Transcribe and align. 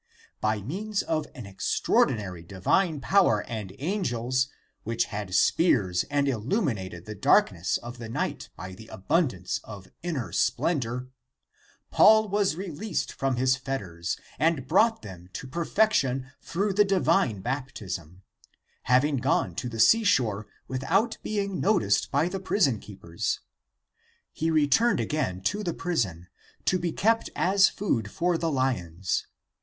By 0.39 0.63
means 0.63 1.03
of 1.03 1.27
an 1.35 1.45
extraordinary 1.45 2.41
divine 2.41 3.01
power 3.01 3.45
and 3.47 3.71
angels, 3.77 4.47
which 4.83 5.05
had 5.13 5.35
spears 5.35 6.05
and 6.05 6.27
illuminated 6.27 7.05
the 7.05 7.13
darkness 7.13 7.77
of 7.77 7.99
the 7.99 8.09
night 8.09 8.49
by 8.55 8.73
the 8.73 8.87
abundance 8.87 9.59
of 9.63 9.89
inner 10.01 10.31
splendor, 10.31 11.09
Paul 11.91 12.27
was 12.29 12.55
released 12.55 13.13
from 13.13 13.35
his 13.35 13.55
fetters 13.55 14.17
and 14.39 14.67
brought 14.67 15.03
them 15.03 15.29
to 15.33 15.45
perfection 15.45 16.31
through 16.41 16.73
the 16.73 16.83
divine 16.83 17.41
baptism, 17.41 18.23
having 18.85 19.17
gone 19.17 19.53
to 19.53 19.69
the 19.69 19.79
seashore 19.79 20.47
without 20.67 21.19
being 21.21 21.59
noticed 21.59 22.09
by 22.09 22.27
the 22.27 22.39
prison 22.39 22.79
keepers. 22.79 23.39
He 24.33 24.49
returned 24.49 24.99
again 24.99 25.41
to 25.41 25.63
the 25.63 25.75
prison, 25.75 26.27
to 26.65 26.79
be 26.79 26.91
kept 26.91 27.29
as 27.35 27.69
food 27.69 28.09
for 28.09 28.35
the 28.35 28.49
lions. 28.51 29.27